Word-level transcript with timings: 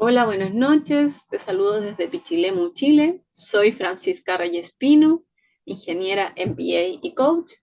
Hola, 0.00 0.26
buenas 0.26 0.54
noches. 0.54 1.26
Te 1.28 1.40
saludo 1.40 1.80
desde 1.80 2.06
Pichilemu, 2.06 2.72
Chile. 2.72 3.24
Soy 3.32 3.72
Francisca 3.72 4.36
Reyes 4.36 4.70
Pino, 4.70 5.24
ingeniera 5.64 6.32
MBA 6.36 7.00
y 7.02 7.14
coach. 7.16 7.54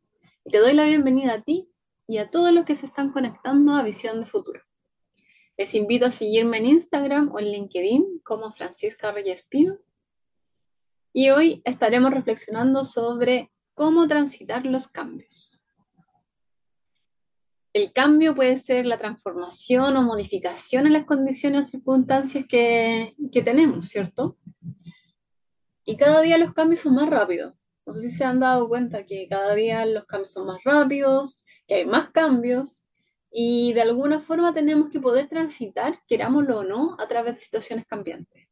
Te 0.44 0.58
doy 0.58 0.74
la 0.74 0.84
bienvenida 0.84 1.36
a 1.36 1.42
ti 1.42 1.70
y 2.06 2.18
a 2.18 2.30
todos 2.30 2.52
los 2.52 2.66
que 2.66 2.76
se 2.76 2.88
están 2.88 3.14
conectando 3.14 3.72
a 3.72 3.84
Visión 3.84 4.20
de 4.20 4.26
Futuro. 4.26 4.60
Les 5.56 5.74
invito 5.76 6.08
a 6.08 6.12
seguirme 6.12 6.58
en 6.58 6.66
Instagram 6.66 7.32
o 7.32 7.40
en 7.40 7.54
LinkedIn 7.54 8.20
como 8.22 8.52
Francisca 8.52 9.14
Reyes 9.14 9.44
Pino. 9.44 9.78
Y 11.14 11.30
hoy 11.30 11.62
estaremos 11.64 12.12
reflexionando 12.12 12.84
sobre 12.84 13.50
cómo 13.76 14.10
transitar 14.10 14.66
los 14.66 14.90
cambios. 14.90 15.58
El 17.76 17.92
cambio 17.92 18.34
puede 18.34 18.56
ser 18.56 18.86
la 18.86 18.98
transformación 18.98 19.98
o 19.98 20.02
modificación 20.02 20.88
en 20.88 20.94
las 20.94 21.04
condiciones 21.04 21.66
o 21.66 21.70
circunstancias 21.72 22.46
que, 22.48 23.14
tenemos, 23.44 23.90
¿cierto? 23.90 24.38
Y 25.84 25.98
cada 25.98 26.22
día 26.22 26.38
los 26.38 26.54
cambios 26.54 26.80
son 26.80 26.96
más 26.96 27.10
rápidos. 27.10 27.54
No 27.86 27.94
sé 27.94 28.08
si 28.08 28.16
se 28.16 28.24
han 28.24 28.40
dado 28.40 28.70
cuenta 28.70 29.06
que 29.06 29.28
cada 29.28 29.54
día 29.56 29.86
los 29.86 30.06
cambios 30.06 30.32
son 30.32 30.48
más 30.48 30.64
rápidos, 30.64 31.44
que 31.68 31.76
hay 31.76 31.86
más 31.86 32.12
cambios 32.12 32.80
y 33.30 33.74
de 33.74 33.82
alguna 33.82 34.22
forma 34.22 34.54
tenemos 34.54 34.90
que 34.90 35.02
poder 35.02 35.28
transitar, 35.28 36.00
querámoslo 36.08 36.60
o 36.60 36.64
no, 36.64 36.96
a 36.98 37.10
través 37.10 37.36
de 37.36 37.42
situaciones 37.42 37.86
cambiantes. 37.88 38.48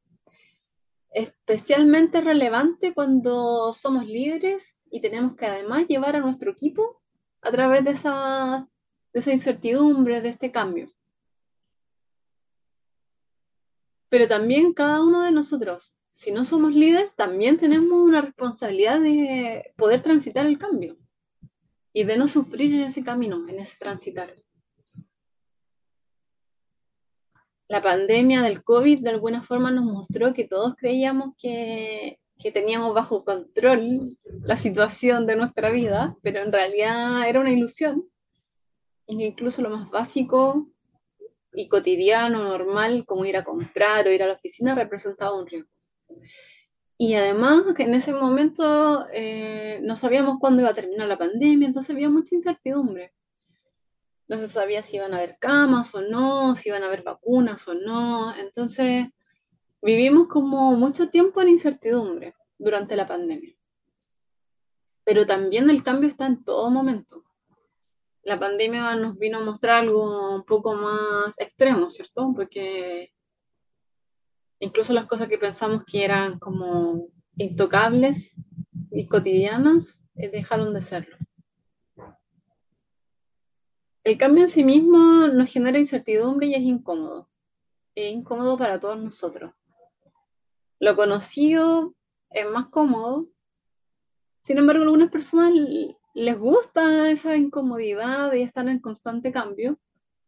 Especialmente 1.11 2.19
relevante 2.19 2.93
cuando 2.93 3.71
somos 3.71 4.05
líderes 4.05 4.75
y 4.91 4.99
tenemos 4.99 5.37
que 5.37 5.45
además 5.45 5.87
llevar 5.87 6.17
a 6.17 6.19
nuestro 6.19 6.51
equipo 6.51 7.01
a 7.39 7.51
través 7.51 7.85
de 7.85 7.91
esas 7.91 8.65
de 9.13 9.19
esa 9.19 9.31
incertidumbre, 9.31 10.21
de 10.21 10.29
este 10.29 10.51
cambio. 10.51 10.91
Pero 14.09 14.27
también 14.27 14.73
cada 14.73 15.01
uno 15.03 15.23
de 15.23 15.31
nosotros, 15.31 15.95
si 16.09 16.31
no 16.31 16.45
somos 16.45 16.73
líderes, 16.73 17.15
también 17.15 17.57
tenemos 17.57 17.99
una 17.99 18.21
responsabilidad 18.21 18.99
de 18.99 19.73
poder 19.75 20.01
transitar 20.01 20.45
el 20.45 20.57
cambio 20.57 20.97
y 21.93 22.03
de 22.03 22.17
no 22.17 22.27
sufrir 22.27 22.73
en 22.75 22.81
ese 22.81 23.03
camino, 23.03 23.47
en 23.47 23.59
ese 23.59 23.77
transitar. 23.79 24.35
La 27.67 27.81
pandemia 27.81 28.41
del 28.41 28.61
COVID 28.61 28.99
de 28.99 29.09
alguna 29.09 29.41
forma 29.41 29.71
nos 29.71 29.85
mostró 29.85 30.33
que 30.33 30.47
todos 30.47 30.75
creíamos 30.75 31.35
que, 31.39 32.19
que 32.37 32.51
teníamos 32.51 32.93
bajo 32.93 33.23
control 33.23 34.17
la 34.43 34.57
situación 34.57 35.25
de 35.25 35.35
nuestra 35.35 35.71
vida, 35.71 36.15
pero 36.21 36.41
en 36.41 36.51
realidad 36.51 37.27
era 37.27 37.39
una 37.39 37.51
ilusión 37.51 38.12
incluso 39.07 39.61
lo 39.61 39.69
más 39.69 39.89
básico 39.89 40.67
y 41.53 41.67
cotidiano, 41.67 42.43
normal, 42.43 43.05
como 43.05 43.25
ir 43.25 43.37
a 43.37 43.43
comprar 43.43 44.07
o 44.07 44.11
ir 44.11 44.23
a 44.23 44.27
la 44.27 44.33
oficina, 44.33 44.75
representaba 44.75 45.37
un 45.37 45.47
riesgo. 45.47 45.69
Y 46.97 47.15
además, 47.15 47.63
que 47.75 47.83
en 47.83 47.95
ese 47.95 48.13
momento 48.13 49.07
eh, 49.11 49.79
no 49.83 49.95
sabíamos 49.95 50.37
cuándo 50.39 50.61
iba 50.61 50.71
a 50.71 50.75
terminar 50.75 51.07
la 51.07 51.17
pandemia, 51.17 51.67
entonces 51.67 51.91
había 51.91 52.09
mucha 52.09 52.35
incertidumbre. 52.35 53.13
No 54.27 54.37
se 54.37 54.47
sabía 54.47 54.81
si 54.81 54.97
iban 54.97 55.13
a 55.13 55.17
haber 55.17 55.37
camas 55.39 55.93
o 55.95 56.01
no, 56.01 56.55
si 56.55 56.69
iban 56.69 56.83
a 56.83 56.87
haber 56.87 57.03
vacunas 57.03 57.67
o 57.67 57.73
no. 57.73 58.33
Entonces, 58.35 59.07
vivimos 59.81 60.27
como 60.27 60.71
mucho 60.73 61.09
tiempo 61.09 61.41
en 61.41 61.49
incertidumbre 61.49 62.35
durante 62.57 62.95
la 62.95 63.07
pandemia. 63.07 63.55
Pero 65.03 65.25
también 65.25 65.69
el 65.69 65.83
cambio 65.83 66.07
está 66.07 66.25
en 66.25 66.43
todo 66.43 66.71
momento 66.71 67.23
la 68.23 68.39
pandemia 68.39 68.95
nos 68.95 69.17
vino 69.17 69.39
a 69.39 69.43
mostrar 69.43 69.83
algo 69.83 70.35
un 70.35 70.43
poco 70.43 70.73
más 70.73 71.37
extremo, 71.39 71.89
¿cierto? 71.89 72.31
Porque 72.35 73.11
incluso 74.59 74.93
las 74.93 75.05
cosas 75.05 75.27
que 75.27 75.37
pensamos 75.37 75.83
que 75.85 76.05
eran 76.05 76.39
como 76.39 77.07
intocables 77.35 78.35
y 78.91 79.07
cotidianas 79.07 80.01
eh, 80.15 80.29
dejaron 80.29 80.73
de 80.73 80.81
serlo. 80.81 81.17
El 84.05 84.17
cambio 84.17 84.43
en 84.43 84.49
sí 84.49 84.63
mismo 84.63 85.27
nos 85.27 85.51
genera 85.51 85.77
incertidumbre 85.77 86.47
y 86.47 86.55
es 86.55 86.61
incómodo. 86.61 87.29
Es 87.95 88.13
incómodo 88.13 88.57
para 88.57 88.79
todos 88.79 88.97
nosotros. 89.01 89.53
Lo 90.79 90.95
conocido 90.95 91.95
es 92.29 92.45
más 92.49 92.67
cómodo. 92.67 93.27
Sin 94.41 94.57
embargo, 94.57 94.83
algunas 94.83 95.09
personas 95.09 95.53
les 96.13 96.37
gusta 96.37 97.09
esa 97.09 97.35
incomodidad 97.35 98.33
y 98.33 98.41
estar 98.41 98.67
en 98.67 98.79
constante 98.79 99.31
cambio. 99.31 99.79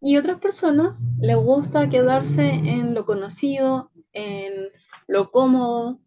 Y 0.01 0.17
otras 0.17 0.39
personas 0.39 1.01
les 1.19 1.37
gusta 1.37 1.89
quedarse 1.89 2.47
en 2.47 2.93
lo 2.93 3.05
conocido, 3.05 3.91
en 4.13 4.69
lo 5.07 5.31
cómodo, 5.31 5.99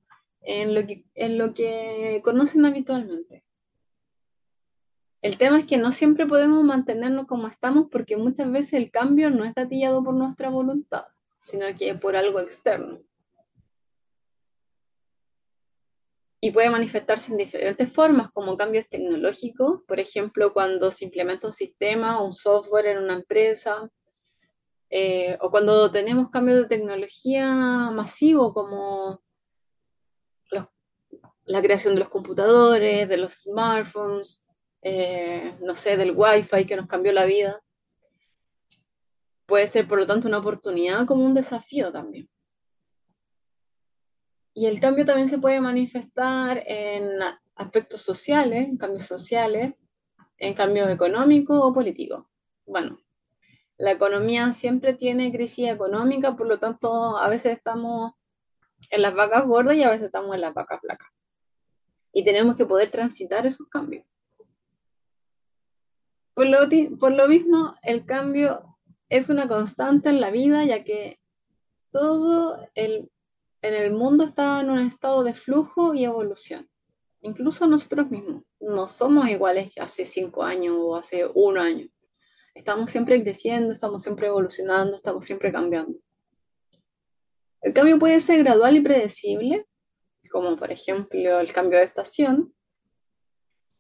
en 0.43 0.75
lo 1.39 1.55
que, 1.55 2.21
conocen 2.23 2.65
habitualmente. 2.65 3.45
El 5.21 5.37
tema 5.37 5.59
es 5.59 5.67
que 5.67 5.79
no 5.79 5.91
siempre 5.91 6.27
podemos 6.27 6.63
mantenernos 6.63 7.27
como 7.27 7.49
estamos 7.49 7.89
porque 7.91 8.17
muchas 8.17 8.51
veces 8.53 8.75
el 8.75 8.91
cambio 8.91 9.31
no 9.31 9.45
es 9.45 9.55
gatillado 9.55 10.03
por 10.05 10.15
nuestra 10.15 10.49
voluntad, 10.49 11.07
sino 11.39 11.67
que 11.77 11.95
por 11.95 12.15
algo 12.15 12.39
externo. 12.41 13.01
Y 16.41 16.51
puede 16.53 16.71
manifestarse 16.71 17.33
en 17.33 17.39
diferentes 17.39 17.93
formas, 17.93 18.31
como 18.31 18.57
cambios 18.57 18.89
tecnológicos, 18.89 19.83
por 19.87 19.99
ejemplo, 19.99 20.53
cuando 20.53 20.91
se 20.91 21.05
implementa 21.05 21.49
un 21.49 21.53
sistema 21.53 22.21
o 22.21 22.27
un 22.27 22.33
software 22.33 22.87
en 22.87 22.99
una 22.99 23.15
empresa, 23.15 23.91
eh, 24.91 25.37
o 25.41 25.51
cuando 25.51 25.91
tenemos 25.91 26.31
cambios 26.31 26.59
de 26.61 26.69
tecnología 26.69 27.47
masivo, 27.91 28.55
como 28.55 29.21
la 31.49 31.63
creación 31.63 31.95
de 31.95 32.01
los 32.01 32.11
computadores, 32.11 33.09
de 33.09 33.17
los 33.17 33.33
smartphones, 33.33 34.45
eh, 34.83 35.57
no 35.61 35.75
sé, 35.75 35.97
del 35.97 36.13
wifi 36.15 36.67
que 36.67 36.77
nos 36.77 36.87
cambió 36.87 37.11
la 37.13 37.25
vida. 37.25 37.61
Puede 39.47 39.67
ser, 39.67 39.89
por 39.89 39.99
lo 39.99 40.07
tanto, 40.07 40.29
una 40.29 40.39
oportunidad 40.39 41.07
como 41.07 41.25
un 41.25 41.33
desafío 41.33 41.91
también. 41.91 42.29
Y 44.59 44.67
el 44.67 44.81
cambio 44.81 45.05
también 45.05 45.29
se 45.29 45.39
puede 45.39 45.61
manifestar 45.61 46.65
en 46.67 47.21
aspectos 47.55 48.03
sociales, 48.03 48.67
en 48.67 48.77
cambios 48.77 49.05
sociales, 49.05 49.75
en 50.37 50.55
cambios 50.55 50.91
económicos 50.91 51.61
o 51.63 51.73
políticos. 51.73 52.27
Bueno, 52.67 52.99
la 53.77 53.93
economía 53.93 54.51
siempre 54.51 54.95
tiene 54.95 55.31
crisis 55.31 55.69
económica, 55.69 56.35
por 56.35 56.49
lo 56.49 56.59
tanto, 56.59 57.17
a 57.17 57.29
veces 57.29 57.53
estamos 57.53 58.15
en 58.91 59.03
las 59.03 59.15
vacas 59.15 59.47
gordas 59.47 59.77
y 59.77 59.85
a 59.85 59.91
veces 59.91 60.07
estamos 60.07 60.35
en 60.35 60.41
las 60.41 60.55
vacas 60.55 60.81
flacas. 60.81 61.09
Y 62.13 62.25
tenemos 62.25 62.57
que 62.57 62.67
poder 62.67 62.91
transitar 62.91 63.47
esos 63.47 63.69
cambios. 63.69 64.05
Por 66.35 66.47
lo, 66.47 66.69
por 66.99 67.13
lo 67.13 67.29
mismo, 67.29 67.77
el 67.83 68.05
cambio 68.05 68.77
es 69.09 69.29
una 69.29 69.47
constante 69.47 70.09
en 70.09 70.21
la 70.21 70.33
vida, 70.33 70.65
ya 70.65 70.83
que 70.83 71.21
todo 71.93 72.69
el 72.75 73.09
en 73.63 73.75
el 73.75 73.93
mundo 73.93 74.25
está 74.25 74.61
en 74.61 74.71
un 74.71 74.79
estado 74.79 75.25
de 75.25 75.35
flujo 75.35 75.95
y 75.95 76.05
evolución. 76.05 76.69
Incluso 77.21 77.67
nosotros 77.67 78.11
mismos 78.11 78.45
no 78.61 78.87
somos 78.87 79.29
iguales 79.29 79.73
que 79.75 79.81
hace 79.81 80.05
cinco 80.05 80.43
años 80.43 80.77
o 80.79 80.97
hace 80.97 81.27
un 81.35 81.59
año. 81.59 81.89
Estamos 82.55 82.91
siempre 82.91 83.23
creciendo, 83.23 83.73
estamos 83.73 84.03
siempre 84.03 84.29
evolucionando, 84.29 84.97
estamos 84.97 85.25
siempre 85.25 85.53
cambiando. 85.53 85.99
El 87.61 87.73
cambio 87.73 87.99
puede 87.99 88.21
ser 88.21 88.43
gradual 88.45 88.77
y 88.77 88.81
predecible, 88.81 89.67
como 90.31 90.57
por 90.57 90.71
ejemplo 90.71 91.41
el 91.41 91.53
cambio 91.53 91.79
de 91.79 91.85
estación, 91.85 92.55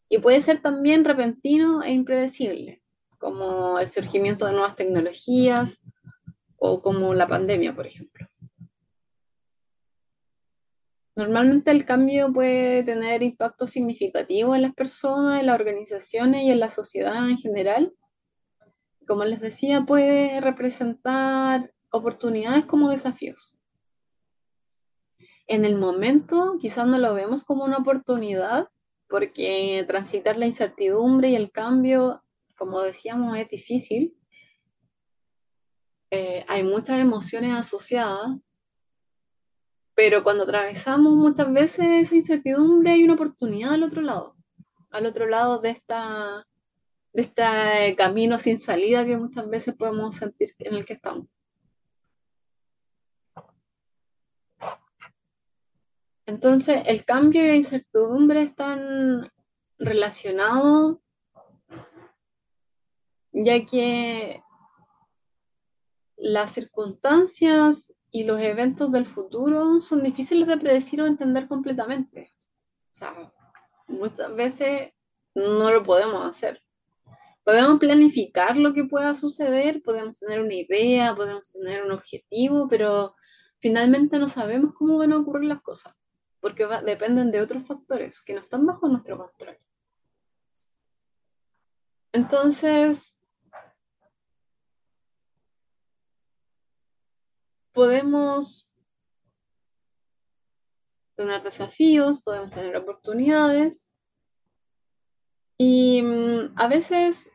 y 0.08 0.18
puede 0.18 0.40
ser 0.40 0.62
también 0.62 1.04
repentino 1.04 1.82
e 1.82 1.92
impredecible, 1.92 2.82
como 3.18 3.78
el 3.78 3.88
surgimiento 3.88 4.46
de 4.46 4.52
nuevas 4.52 4.74
tecnologías 4.74 5.80
o 6.56 6.82
como 6.82 7.14
la 7.14 7.26
pandemia, 7.26 7.74
por 7.74 7.86
ejemplo. 7.86 8.27
Normalmente 11.18 11.72
el 11.72 11.84
cambio 11.84 12.32
puede 12.32 12.84
tener 12.84 13.24
impacto 13.24 13.66
significativo 13.66 14.54
en 14.54 14.62
las 14.62 14.72
personas, 14.72 15.40
en 15.40 15.46
las 15.46 15.56
organizaciones 15.56 16.44
y 16.44 16.52
en 16.52 16.60
la 16.60 16.68
sociedad 16.68 17.28
en 17.28 17.38
general. 17.38 17.92
Como 19.04 19.24
les 19.24 19.40
decía, 19.40 19.84
puede 19.84 20.40
representar 20.40 21.72
oportunidades 21.90 22.66
como 22.66 22.90
desafíos. 22.90 23.56
En 25.48 25.64
el 25.64 25.76
momento 25.76 26.56
quizás 26.60 26.86
no 26.86 26.98
lo 26.98 27.14
vemos 27.14 27.42
como 27.42 27.64
una 27.64 27.78
oportunidad 27.78 28.68
porque 29.08 29.84
transitar 29.88 30.36
la 30.36 30.46
incertidumbre 30.46 31.30
y 31.30 31.34
el 31.34 31.50
cambio, 31.50 32.22
como 32.56 32.80
decíamos, 32.80 33.36
es 33.38 33.48
difícil. 33.48 34.16
Eh, 36.12 36.44
hay 36.46 36.62
muchas 36.62 37.00
emociones 37.00 37.54
asociadas 37.54 38.38
pero 39.98 40.22
cuando 40.22 40.44
atravesamos 40.44 41.12
muchas 41.12 41.52
veces 41.52 41.84
esa 41.88 42.14
incertidumbre 42.14 42.92
hay 42.92 43.02
una 43.02 43.14
oportunidad 43.14 43.72
al 43.72 43.82
otro 43.82 44.00
lado, 44.00 44.36
al 44.90 45.06
otro 45.06 45.26
lado 45.26 45.58
de 45.58 45.70
esta 45.70 46.46
de 47.12 47.22
este 47.22 47.96
camino 47.96 48.38
sin 48.38 48.60
salida 48.60 49.04
que 49.04 49.16
muchas 49.16 49.50
veces 49.50 49.74
podemos 49.74 50.14
sentir 50.14 50.50
en 50.60 50.76
el 50.76 50.86
que 50.86 50.92
estamos. 50.92 51.26
Entonces, 56.26 56.80
el 56.86 57.04
cambio 57.04 57.42
y 57.42 57.48
la 57.48 57.56
incertidumbre 57.56 58.42
están 58.42 59.28
relacionados, 59.80 60.98
ya 63.32 63.66
que 63.66 64.44
las 66.16 66.52
circunstancias 66.52 67.92
y 68.10 68.24
los 68.24 68.40
eventos 68.40 68.90
del 68.90 69.06
futuro 69.06 69.80
son 69.80 70.02
difíciles 70.02 70.48
de 70.48 70.58
predecir 70.58 71.02
o 71.02 71.06
entender 71.06 71.46
completamente. 71.46 72.32
O 72.92 72.94
sea, 72.94 73.32
muchas 73.86 74.34
veces 74.34 74.92
no 75.34 75.70
lo 75.70 75.82
podemos 75.82 76.26
hacer. 76.26 76.62
Podemos 77.44 77.78
planificar 77.78 78.56
lo 78.56 78.74
que 78.74 78.84
pueda 78.84 79.14
suceder, 79.14 79.82
podemos 79.82 80.18
tener 80.18 80.42
una 80.42 80.54
idea, 80.54 81.14
podemos 81.14 81.48
tener 81.48 81.82
un 81.82 81.92
objetivo, 81.92 82.68
pero 82.68 83.14
finalmente 83.58 84.18
no 84.18 84.28
sabemos 84.28 84.74
cómo 84.74 84.98
van 84.98 85.12
a 85.12 85.18
ocurrir 85.18 85.48
las 85.48 85.62
cosas, 85.62 85.94
porque 86.40 86.66
dependen 86.84 87.30
de 87.30 87.40
otros 87.40 87.66
factores 87.66 88.22
que 88.22 88.34
no 88.34 88.40
están 88.40 88.66
bajo 88.66 88.88
nuestro 88.88 89.16
control. 89.16 89.58
Entonces, 92.12 93.17
podemos 97.78 98.68
tener 101.14 101.44
desafíos, 101.44 102.20
podemos 102.20 102.50
tener 102.50 102.76
oportunidades 102.76 103.88
y 105.56 106.02
mm, 106.02 106.54
a 106.56 106.66
veces 106.66 107.30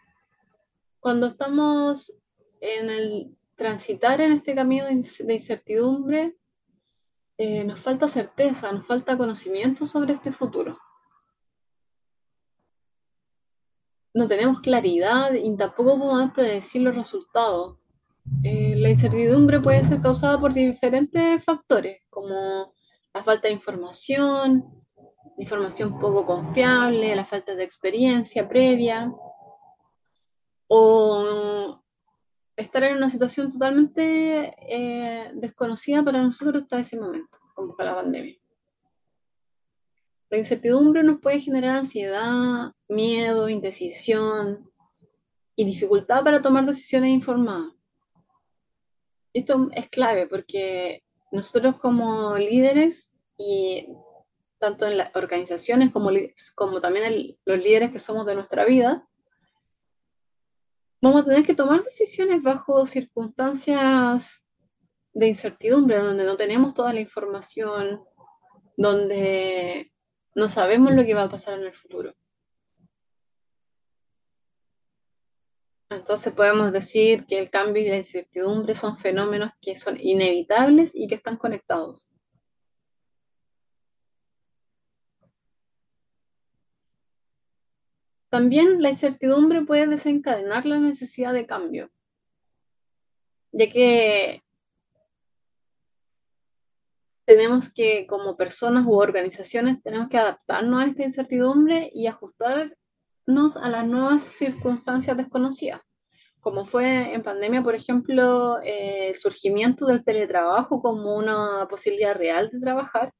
cuando 1.00 1.28
estamos 1.28 2.14
en 2.60 2.90
el 2.90 3.38
transitar 3.56 4.20
en 4.20 4.34
este 4.34 4.54
camino 4.54 4.84
de 4.88 5.34
incertidumbre, 5.34 6.36
eh, 7.38 7.64
nos 7.64 7.80
falta 7.80 8.10
certeza, 8.10 8.70
nos 8.74 8.86
falta 8.86 9.18
conocimiento 9.18 9.86
sobre 9.86 10.12
este 10.12 10.34
futuro. 10.34 10.78
No 14.14 14.28
tenemos 14.28 14.60
claridad 14.60 15.36
y 15.36 15.56
tampoco 15.56 15.98
podemos 15.98 16.34
predecir 16.34 16.82
los 16.82 16.98
resultados. 16.98 17.78
Eh, 18.44 18.76
la 18.78 18.90
incertidumbre 18.90 19.60
puede 19.60 19.84
ser 19.84 20.02
causada 20.02 20.40
por 20.40 20.54
diferentes 20.54 21.44
factores, 21.44 22.02
como 22.10 22.74
la 23.14 23.24
falta 23.24 23.48
de 23.48 23.54
información, 23.54 24.66
información 25.38 26.00
poco 26.00 26.26
confiable, 26.26 27.16
la 27.16 27.26
falta 27.26 27.56
de 27.56 27.64
experiencia 27.64 28.48
previa, 28.48 29.12
o 30.68 31.82
estar 32.56 32.84
en 32.84 32.98
una 32.98 33.10
situación 33.10 33.52
totalmente 33.52 34.56
eh, 34.60 35.32
desconocida 35.36 36.04
para 36.04 36.22
nosotros 36.22 36.64
hasta 36.64 36.80
ese 36.80 37.00
momento, 37.00 37.40
como 37.54 37.74
fue 37.74 37.86
la 37.86 37.96
pandemia. 37.96 38.38
La 40.30 40.38
incertidumbre 40.40 41.04
nos 41.04 41.20
puede 41.20 41.40
generar 41.40 41.78
ansiedad, 41.78 42.74
miedo, 42.88 43.50
indecisión 43.50 44.72
y 45.56 45.66
dificultad 45.66 46.24
para 46.24 46.42
tomar 46.42 46.66
decisiones 46.66 47.12
informadas. 47.12 47.74
Esto 49.34 49.70
es 49.74 49.90
clave 49.90 50.28
porque 50.28 51.04
nosotros 51.32 51.78
como 51.78 52.38
líderes 52.38 53.12
y 53.38 53.88
tanto 54.60 54.86
en 54.86 54.98
las 54.98 55.16
organizaciones 55.16 55.92
como, 55.92 56.10
como 56.56 56.80
también 56.80 57.36
los 57.44 57.58
líderes 57.58 57.92
que 57.92 58.00
somos 58.00 58.26
de 58.26 58.36
nuestra 58.36 58.64
vida, 58.66 59.08
vamos 61.02 61.22
a 61.22 61.26
tener 61.26 61.44
que 61.44 61.56
tomar 61.56 61.84
decisiones 61.84 62.42
bajo 62.42 62.86
circunstancias 62.86 64.46
de 65.14 65.28
incertidumbre, 65.28 65.98
donde 65.98 66.24
no 66.24 66.38
tenemos 66.38 66.74
toda 66.74 66.94
la 66.94 67.02
información, 67.02 68.02
donde 68.78 69.92
no 70.36 70.48
sabemos 70.48 70.94
lo 70.94 71.04
que 71.04 71.14
va 71.14 71.24
a 71.24 71.30
pasar 71.30 71.60
en 71.60 71.66
el 71.66 71.74
futuro. 71.74 72.14
Entonces 75.96 76.34
podemos 76.34 76.72
decir 76.72 77.26
que 77.26 77.40
el 77.40 77.50
cambio 77.50 77.84
y 77.84 77.90
la 77.90 77.98
incertidumbre 77.98 78.76
son 78.76 78.98
fenómenos 78.98 79.52
que 79.62 79.76
son 79.76 79.98
inevitables 80.00 80.96
y 80.96 81.08
que 81.08 81.16
están 81.16 81.38
conectados. 81.38 82.10
También 88.30 88.82
la 88.82 88.90
incertidumbre 88.90 89.62
puede 89.62 89.86
desencadenar 89.88 90.66
la 90.66 90.80
necesidad 90.80 91.34
de 91.34 91.46
cambio, 91.46 91.92
ya 93.52 93.70
que 93.70 94.44
tenemos 97.26 97.72
que, 97.72 98.08
como 98.08 98.36
personas 98.36 98.86
u 98.88 98.94
organizaciones, 98.96 99.82
tenemos 99.84 100.10
que 100.10 100.18
adaptarnos 100.18 100.84
a 100.84 100.88
esta 100.88 101.04
incertidumbre 101.04 101.92
y 101.94 102.08
ajustarnos 102.08 102.72
a 103.26 103.70
las 103.70 103.88
nuevas 103.88 104.24
circunstancias 104.24 105.16
desconocidas, 105.16 105.82
como 106.42 106.66
fue 106.66 107.14
en 107.14 107.24
pandemia, 107.24 107.64
por 107.64 107.74
ejemplo, 107.74 108.60
eh, 108.62 109.10
el 109.10 109.16
surgimiento 109.16 109.86
del 109.86 110.04
teletrabajo 110.04 110.82
como 110.82 111.16
una 111.16 111.68
posibilidad 111.70 112.16
real 112.16 112.50
de 112.52 112.60
trabajar 112.60 113.14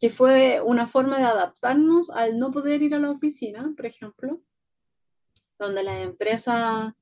que 0.00 0.10
fue 0.10 0.60
una 0.60 0.86
forma 0.86 1.18
de 1.18 1.24
adaptarnos 1.24 2.10
al 2.10 2.38
no 2.38 2.50
poder 2.50 2.82
ir 2.82 2.94
a 2.94 2.98
la 2.98 3.10
oficina, 3.10 3.72
por 3.76 3.86
ejemplo, 3.86 4.40
donde 5.58 5.82
las 5.82 6.00
empresas 6.00 6.92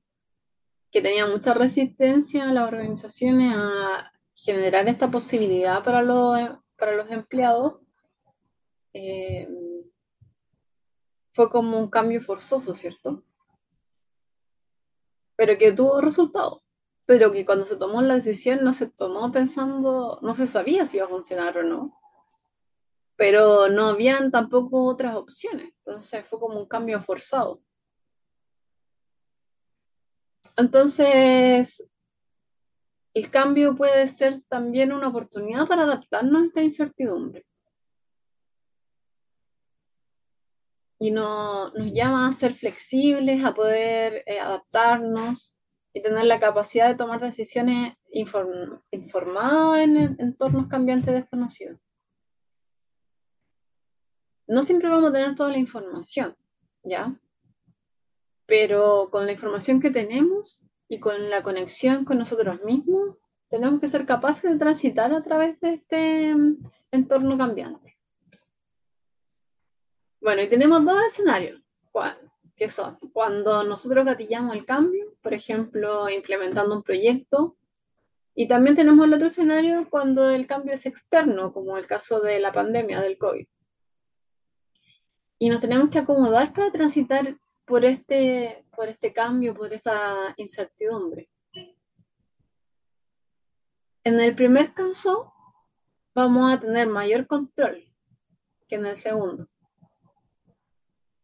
que 0.91 1.01
tenían 1.01 1.31
mucha 1.31 1.53
resistencia 1.53 2.47
a 2.47 2.53
las 2.53 2.67
organizaciones 2.67 3.55
a 3.57 4.11
generar 4.35 4.87
esta 4.87 5.09
posibilidad 5.09 5.83
para 5.83 6.01
los, 6.01 6.39
para 6.77 6.95
los 6.95 7.09
empleados, 7.09 7.79
eh, 8.93 9.49
fue 11.33 11.49
como 11.49 11.77
un 11.79 11.89
cambio 11.89 12.21
forzoso, 12.21 12.73
¿cierto? 12.73 13.23
Pero 15.35 15.57
que 15.57 15.73
tuvo 15.73 16.01
resultado. 16.01 16.63
Pero 17.05 17.31
que 17.31 17.45
cuando 17.45 17.65
se 17.65 17.75
tomó 17.75 18.01
la 18.01 18.15
decisión 18.15 18.63
no 18.63 18.71
se 18.71 18.89
tomó 18.89 19.31
pensando, 19.31 20.19
no 20.21 20.33
se 20.33 20.47
sabía 20.47 20.85
si 20.85 20.97
iba 20.97 21.05
a 21.05 21.09
funcionar 21.09 21.57
o 21.57 21.63
no 21.63 22.03
pero 23.15 23.69
no 23.69 23.87
habían 23.87 24.31
tampoco 24.31 24.85
otras 24.85 25.15
opciones, 25.15 25.73
entonces 25.77 26.25
fue 26.25 26.39
como 26.39 26.59
un 26.59 26.67
cambio 26.67 27.01
forzado. 27.01 27.61
Entonces, 30.57 31.89
el 33.13 33.29
cambio 33.29 33.75
puede 33.75 34.07
ser 34.07 34.41
también 34.47 34.91
una 34.91 35.07
oportunidad 35.07 35.67
para 35.67 35.83
adaptarnos 35.83 36.41
a 36.41 36.45
esta 36.45 36.61
incertidumbre. 36.63 37.45
Y 41.03 41.11
nos 41.11 41.73
llama 41.91 42.27
a 42.27 42.33
ser 42.33 42.53
flexibles, 42.53 43.43
a 43.43 43.53
poder 43.53 44.23
eh, 44.25 44.39
adaptarnos 44.39 45.57
y 45.93 46.01
tener 46.01 46.25
la 46.25 46.39
capacidad 46.39 46.87
de 46.87 46.95
tomar 46.95 47.19
decisiones 47.19 47.95
informadas 48.09 49.81
en 49.81 50.15
entornos 50.19 50.67
cambiantes 50.67 51.13
desconocidos 51.13 51.79
no 54.47 54.63
siempre 54.63 54.89
vamos 54.89 55.09
a 55.09 55.13
tener 55.13 55.35
toda 55.35 55.49
la 55.49 55.57
información, 55.57 56.35
¿ya? 56.83 57.19
Pero 58.45 59.09
con 59.11 59.25
la 59.25 59.31
información 59.31 59.79
que 59.79 59.91
tenemos 59.91 60.63
y 60.87 60.99
con 60.99 61.29
la 61.29 61.43
conexión 61.43 62.05
con 62.05 62.17
nosotros 62.17 62.61
mismos, 62.63 63.17
tenemos 63.49 63.79
que 63.79 63.87
ser 63.87 64.05
capaces 64.05 64.51
de 64.51 64.59
transitar 64.59 65.13
a 65.13 65.23
través 65.23 65.59
de 65.59 65.75
este 65.75 66.35
mm, 66.35 66.57
entorno 66.91 67.37
cambiante. 67.37 67.92
Bueno, 70.23 70.41
y 70.41 70.49
tenemos 70.49 70.83
dos 70.83 71.03
escenarios, 71.05 71.61
que 72.55 72.69
son 72.69 72.97
cuando 73.11 73.63
nosotros 73.63 74.05
gatillamos 74.05 74.55
el 74.55 74.65
cambio, 74.65 75.15
por 75.21 75.33
ejemplo, 75.33 76.09
implementando 76.09 76.75
un 76.75 76.81
proyecto, 76.81 77.55
y 78.33 78.47
también 78.47 78.75
tenemos 78.75 79.05
el 79.05 79.13
otro 79.13 79.27
escenario 79.27 79.87
cuando 79.89 80.29
el 80.29 80.47
cambio 80.47 80.73
es 80.73 80.87
externo, 80.87 81.53
como 81.53 81.77
el 81.77 81.85
caso 81.85 82.19
de 82.19 82.39
la 82.39 82.51
pandemia 82.51 82.99
del 83.01 83.19
COVID 83.19 83.45
y 85.43 85.49
nos 85.49 85.59
tenemos 85.59 85.89
que 85.89 85.99
acomodar 85.99 86.53
para 86.53 86.71
transitar 86.71 87.37
por 87.65 87.83
este, 87.83 88.65
por 88.73 88.87
este 88.87 89.11
cambio, 89.11 89.53
por 89.53 89.73
esa 89.73 90.33
incertidumbre. 90.37 91.29
En 94.05 94.21
el 94.21 94.33
primer 94.35 94.73
caso, 94.73 95.33
vamos 96.15 96.49
a 96.49 96.61
tener 96.61 96.87
mayor 96.87 97.27
control 97.27 97.83
que 98.69 98.75
en 98.75 98.85
el 98.85 98.95
segundo, 98.95 99.49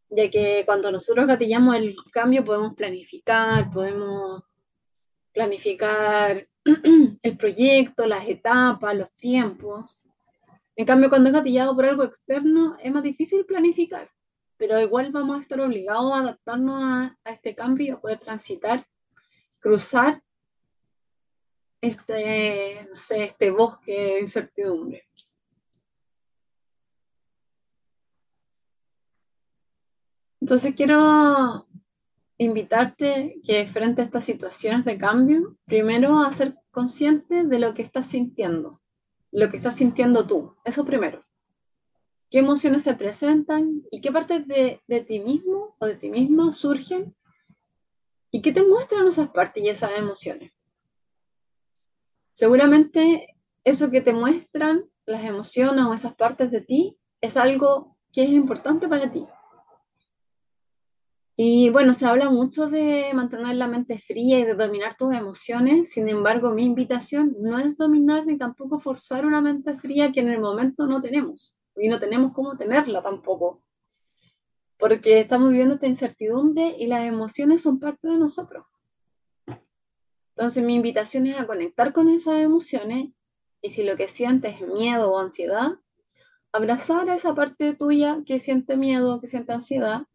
ya 0.10 0.30
que 0.30 0.64
cuando 0.66 0.92
nosotros 0.92 1.28
gatillamos 1.28 1.76
el 1.76 1.96
cambio 2.12 2.44
podemos 2.44 2.74
planificar, 2.74 3.70
podemos 3.70 4.44
planificar 5.32 6.48
el 7.24 7.38
proyecto, 7.38 8.06
las 8.06 8.28
etapas, 8.28 8.96
los 8.96 9.14
tiempos, 9.14 10.04
en 10.80 10.86
cambio, 10.86 11.10
cuando 11.10 11.28
es 11.28 11.36
gatillado 11.36 11.76
por 11.76 11.84
algo 11.84 12.06
externo, 12.06 12.78
es 12.82 12.90
más 12.90 13.04
difícil 13.04 13.46
planificar, 13.46 14.10
pero 14.56 14.80
igual 14.80 15.12
vamos 15.12 15.38
a 15.38 15.42
estar 15.42 15.60
obligados 15.60 16.10
a 16.14 16.20
adaptarnos 16.20 16.82
a, 17.26 17.32
este 17.34 17.54
cambio, 17.54 17.96
a 17.96 18.00
poder 18.00 18.18
transitar, 18.20 18.88
cruzar 19.60 20.24
este, 21.82 22.88
este 22.90 23.52
bosque 23.52 23.92
de 23.92 24.20
incertidumbre. 24.22 25.04
Entonces 30.50 30.74
quiero 30.74 31.68
invitarte 32.40 33.40
que 33.46 33.68
frente 33.68 34.02
a 34.02 34.06
estas 34.06 34.26
situaciones 34.26 34.84
de 34.84 34.98
cambio, 34.98 35.56
primero 35.66 36.22
a 36.22 36.32
ser 36.32 36.56
consciente 36.72 37.44
de 37.44 37.60
lo 37.60 37.76
que 37.76 37.84
estás 37.84 38.08
sintiendo, 38.08 38.82
lo 39.32 39.52
que 39.52 39.58
estás 39.58 39.76
sintiendo 39.76 40.26
tú, 40.26 40.56
eso 40.66 40.84
primero. 40.86 41.24
¿Qué 42.32 42.40
emociones 42.40 42.82
se 42.82 42.96
presentan 42.96 43.84
y 43.92 44.02
qué 44.02 44.12
partes 44.12 44.48
de, 44.48 44.82
de 44.88 45.02
ti 45.02 45.20
mismo 45.20 45.76
o 45.78 45.86
de 45.86 45.98
ti 45.98 46.10
misma 46.10 46.52
surgen 46.52 47.16
y 48.32 48.42
qué 48.42 48.52
te 48.52 48.64
muestran 48.64 49.08
esas 49.08 49.30
partes 49.30 49.64
y 49.64 49.70
esas 49.70 49.92
emociones? 50.00 50.52
Seguramente 52.32 53.36
eso 53.64 53.92
que 53.92 54.02
te 54.02 54.14
muestran 54.14 54.86
las 55.06 55.24
emociones 55.26 55.86
o 55.86 55.94
esas 55.94 56.16
partes 56.16 56.50
de 56.50 56.62
ti 56.62 56.98
es 57.22 57.38
algo 57.38 57.98
que 58.12 58.24
es 58.24 58.32
importante 58.32 58.88
para 58.88 59.12
ti. 59.12 59.28
Y 61.42 61.70
bueno, 61.70 61.94
se 61.94 62.06
habla 62.06 62.30
mucho 62.30 62.68
de 62.68 63.14
mantener 63.14 63.56
la 63.56 63.70
mente 63.70 63.98
fría 63.98 64.40
y 64.40 64.44
de 64.44 64.56
dominar 64.56 64.98
tus 64.98 65.16
emociones. 65.16 65.90
Sin 65.90 66.10
embargo, 66.10 66.52
mi 66.52 66.66
invitación 66.66 67.34
no 67.40 67.58
es 67.58 67.78
dominar 67.78 68.26
ni 68.26 68.38
tampoco 68.38 68.82
forzar 68.82 69.26
una 69.26 69.40
mente 69.40 69.78
fría 69.78 70.12
que 70.12 70.20
en 70.20 70.28
el 70.28 70.42
momento 70.42 70.86
no 70.86 71.02
tenemos. 71.02 71.56
Y 71.78 71.88
no 71.88 71.98
tenemos 71.98 72.34
cómo 72.34 72.58
tenerla 72.58 73.02
tampoco. 73.02 73.64
Porque 74.78 75.22
estamos 75.22 75.52
viviendo 75.52 75.76
esta 75.76 75.88
incertidumbre 75.88 76.76
y 76.78 76.88
las 76.88 77.06
emociones 77.06 77.62
son 77.62 77.80
parte 77.80 78.10
de 78.10 78.18
nosotros. 78.18 78.66
Entonces 80.36 80.62
mi 80.62 80.76
invitación 80.76 81.26
es 81.26 81.40
a 81.40 81.48
conectar 81.48 81.94
con 81.94 82.10
esas 82.10 82.42
emociones 82.42 83.14
y 83.62 83.70
si 83.70 83.84
lo 83.84 83.96
que 83.96 84.10
sientes 84.10 84.56
es 84.56 84.68
miedo 84.68 85.14
o 85.14 85.20
ansiedad, 85.20 85.72
abrazar 86.52 87.10
a 87.10 87.16
esa 87.16 87.34
parte 87.34 87.76
tuya 87.76 88.24
que 88.26 88.40
siente 88.40 88.76
miedo, 88.76 89.22
que 89.22 89.28
siente 89.28 89.54
ansiedad 89.54 90.06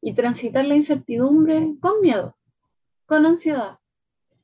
y 0.00 0.14
transitar 0.14 0.64
la 0.64 0.76
incertidumbre 0.76 1.76
con 1.80 2.00
miedo, 2.00 2.36
con 3.06 3.26
ansiedad, 3.26 3.78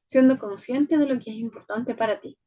siendo 0.07 0.39
consciente 0.39 0.99
de 0.99 1.07
lo 1.07 1.21
que 1.21 1.31
es 1.31 1.37
importante 1.37 1.95
para 1.95 2.21
ti. 2.21 2.39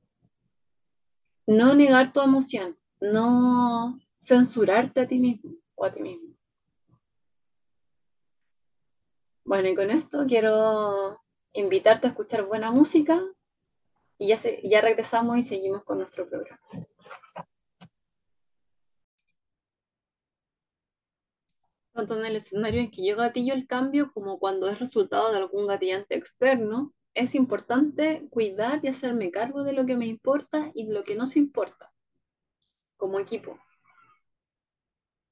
No 1.45 1.73
negar 1.73 2.11
tu 2.11 2.21
emoción, 2.21 2.77
no 2.99 3.99
censurarte 4.19 5.01
a 5.01 5.07
ti 5.07 5.19
mismo 5.19 5.53
o 5.75 5.85
a 5.85 5.93
ti 5.93 6.01
mismo. 6.01 6.35
Bueno, 9.45 9.69
y 9.69 9.75
con 9.75 9.91
esto 9.91 10.25
quiero 10.27 11.21
invitarte 11.53 12.07
a 12.07 12.09
escuchar 12.09 12.45
buena 12.45 12.69
música 12.71 13.23
y 14.17 14.27
ya, 14.27 14.37
ya 14.63 14.81
regresamos 14.81 15.37
y 15.37 15.41
seguimos 15.41 15.83
con 15.83 15.99
nuestro 15.99 16.27
programa. 16.27 16.59
Tanto 21.97 22.19
en 22.19 22.25
el 22.27 22.35
escenario 22.35 22.79
en 22.79 22.91
que 22.91 23.03
yo 23.03 23.15
gatillo 23.15 23.55
el 23.55 23.65
cambio 23.65 24.11
como 24.13 24.37
cuando 24.37 24.69
es 24.69 24.77
resultado 24.77 25.31
de 25.31 25.37
algún 25.37 25.65
gatillante 25.65 26.15
externo, 26.15 26.93
es 27.15 27.33
importante 27.33 28.27
cuidar 28.29 28.81
y 28.83 28.87
hacerme 28.87 29.31
cargo 29.31 29.63
de 29.63 29.73
lo 29.73 29.83
que 29.87 29.97
me 29.97 30.05
importa 30.05 30.71
y 30.75 30.85
de 30.85 30.93
lo 30.93 31.03
que 31.03 31.15
no 31.15 31.25
se 31.25 31.39
importa 31.39 31.91
como 32.97 33.19
equipo. 33.19 33.57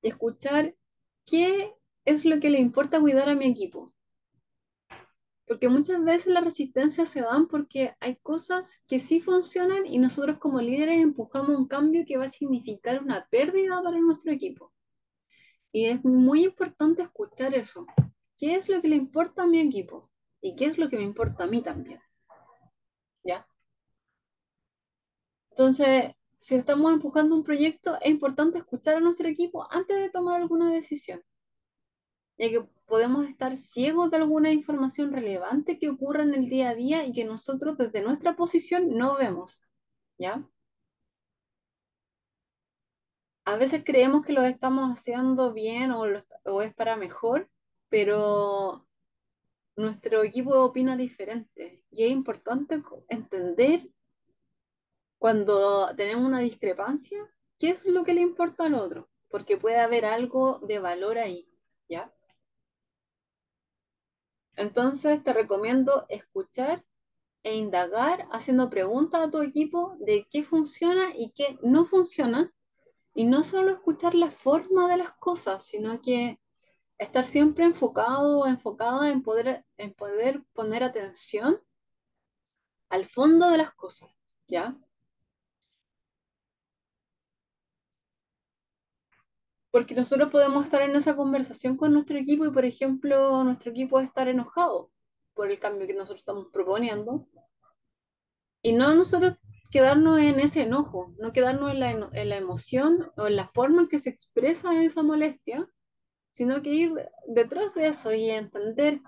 Y 0.02 0.08
escuchar 0.08 0.76
qué 1.24 1.76
es 2.04 2.26
lo 2.26 2.40
que 2.40 2.50
le 2.50 2.60
importa 2.60 3.00
cuidar 3.00 3.30
a 3.30 3.36
mi 3.36 3.46
equipo. 3.46 3.94
Porque 5.48 5.70
muchas 5.70 6.04
veces 6.04 6.34
las 6.34 6.44
resistencias 6.44 7.10
se 7.10 7.22
dan 7.22 7.48
porque 7.48 7.96
hay 8.00 8.16
cosas 8.16 8.82
que 8.88 8.98
sí 8.98 9.22
funcionan 9.22 9.86
y 9.86 10.00
nosotros 10.00 10.40
como 10.40 10.60
líderes 10.62 11.00
empujamos 11.00 11.56
un 11.56 11.68
cambio 11.68 12.06
que 12.08 12.18
va 12.18 12.26
a 12.26 12.30
significar 12.30 13.04
una 13.04 13.28
pérdida 13.30 13.84
para 13.84 14.00
nuestro 14.00 14.32
equipo. 14.32 14.72
Y 15.76 15.88
es 15.88 16.06
muy 16.06 16.46
importante 16.46 17.02
escuchar 17.02 17.54
eso. 17.54 17.86
¿Qué 18.38 18.56
es 18.56 18.70
lo 18.70 18.82
que 18.82 18.88
le 18.88 18.96
importa 18.96 19.44
a 19.44 19.46
mi 19.46 19.60
equipo? 19.60 20.10
¿Y 20.40 20.56
qué 20.56 20.68
es 20.68 20.78
lo 20.78 20.88
que 20.88 20.96
me 20.96 21.04
importa 21.04 21.44
a 21.44 21.48
mí 21.48 21.62
también? 21.62 22.00
¿Ya? 23.26 23.46
Entonces, 25.50 26.14
si 26.38 26.56
estamos 26.56 26.94
empujando 26.94 27.36
un 27.36 27.44
proyecto, 27.44 27.98
es 28.00 28.10
importante 28.10 28.60
escuchar 28.60 28.96
a 28.96 29.00
nuestro 29.02 29.28
equipo 29.28 29.68
antes 29.70 29.98
de 29.98 30.10
tomar 30.10 30.40
alguna 30.40 30.72
decisión. 30.72 31.22
Ya 32.38 32.50
que 32.50 32.64
podemos 32.86 33.28
estar 33.28 33.58
ciegos 33.58 34.12
de 34.12 34.18
alguna 34.18 34.54
información 34.54 35.12
relevante 35.12 35.78
que 35.78 35.90
ocurra 35.90 36.24
en 36.24 36.36
el 36.36 36.48
día 36.48 36.70
a 36.70 36.76
día 36.76 37.06
y 37.06 37.12
que 37.12 37.26
nosotros 37.26 37.78
desde 37.78 38.02
nuestra 38.02 38.38
posición 38.38 38.96
no 38.96 39.18
vemos. 39.18 39.62
¿Ya? 40.18 40.50
A 43.46 43.58
veces 43.58 43.84
creemos 43.86 44.26
que 44.26 44.34
lo 44.34 44.44
estamos 44.44 44.92
haciendo 44.92 45.54
bien 45.54 45.92
o, 45.92 46.62
es 46.62 46.74
para 46.74 46.96
mejor, 46.96 47.50
pero 47.90 48.88
nuestro 49.76 50.24
equipo 50.24 50.56
opina 50.64 50.98
diferente 50.98 51.84
y 51.92 52.06
es 52.06 52.12
importante 52.12 52.82
entender 53.08 53.88
cuando 55.20 55.96
tenemos 55.96 56.26
una 56.26 56.40
discrepancia 56.40 57.20
qué 57.60 57.70
es 57.70 57.86
lo 57.86 58.04
que 58.04 58.16
le 58.16 58.22
importa 58.22 58.66
al 58.66 58.74
otro, 58.74 59.10
porque 59.30 59.58
puede 59.58 59.80
haber 59.80 60.06
algo 60.06 60.60
de 60.60 60.80
valor 60.80 61.20
ahí, 61.20 61.48
¿ya? 61.88 62.12
Entonces 64.56 65.24
te 65.24 65.34
recomiendo 65.34 66.06
escuchar 66.10 66.84
e 67.44 67.56
indagar 67.56 68.28
haciendo 68.32 68.72
preguntas 68.72 69.22
a 69.22 69.30
tu 69.30 69.42
equipo 69.42 69.96
de 70.00 70.28
qué 70.32 70.44
funciona 70.44 71.12
y 71.16 71.32
qué 71.32 71.60
no 71.62 71.86
funciona 71.86 72.52
y 73.16 73.24
no 73.24 73.44
solo 73.44 73.72
escuchar 73.72 74.14
la 74.14 74.30
forma 74.30 74.90
de 74.90 74.98
las 74.98 75.14
cosas, 75.14 75.64
sino 75.64 76.02
que 76.02 76.40
estar 76.98 77.26
siempre 77.26 77.66
enfocado 77.66 78.40
o 78.40 78.46
enfocada 78.46 79.10
en 79.10 79.24
poder, 79.24 79.66
en 79.78 79.94
poder 79.94 80.44
poner 80.54 80.84
atención 80.84 81.62
al 82.90 83.06
fondo 83.08 83.50
de 83.50 83.58
las 83.58 83.74
cosas, 83.74 84.10
¿ya? 84.48 84.78
Porque 89.72 89.96
nosotros 89.96 90.30
podemos 90.30 90.66
estar 90.66 90.82
en 90.82 90.96
esa 90.96 91.16
conversación 91.16 91.78
con 91.78 91.94
nuestro 91.94 92.18
equipo 92.18 92.46
y, 92.46 92.52
por 92.52 92.66
ejemplo, 92.66 93.44
nuestro 93.46 93.72
equipo 93.72 94.00
estar 94.02 94.28
enojado 94.28 94.92
por 95.34 95.50
el 95.50 95.60
cambio 95.60 95.88
que 95.88 95.94
nosotros 95.94 96.20
estamos 96.20 96.48
proponiendo. 96.52 97.28
Y 98.62 98.74
no 98.74 98.94
nosotros 98.94 99.38
quedarnos 99.76 100.22
en 100.22 100.40
ese 100.40 100.62
enojo, 100.62 101.14
no 101.20 101.34
quedarnos 101.34 101.74
en 101.74 101.82
la, 101.82 102.38
emoción 102.38 103.12
o 103.18 103.28
en 103.28 103.36
la 103.36 103.50
forma 103.50 103.82
en 103.82 103.90
que 103.90 104.00
se 104.00 104.10
expresa 104.10 104.82
esa 104.82 105.04
molestia, 105.04 105.70
sino 106.32 106.62
que 106.62 106.70
ir 106.70 106.94
detrás 107.28 107.74
de 107.76 107.88
eso 107.88 108.14
y 108.14 108.30
entender 108.30 109.02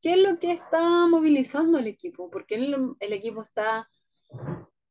qué 0.00 0.14
es 0.14 0.18
lo 0.18 0.40
que 0.40 0.50
está 0.50 1.06
movilizando 1.06 1.78
el 1.78 1.86
equipo, 1.86 2.32
por 2.32 2.46
qué 2.46 2.56
el, 2.56 2.96
el 2.98 3.12
equipo 3.12 3.42
está 3.42 3.88